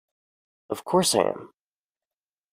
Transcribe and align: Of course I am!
Of 0.71 0.83
course 0.83 1.13
I 1.13 1.19
am! 1.25 1.53